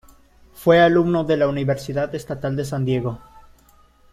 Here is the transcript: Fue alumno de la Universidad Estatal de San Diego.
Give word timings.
Fue 0.55 0.79
alumno 0.79 1.23
de 1.25 1.37
la 1.37 1.47
Universidad 1.47 2.15
Estatal 2.15 2.55
de 2.55 2.65
San 2.65 2.85
Diego. 2.85 3.19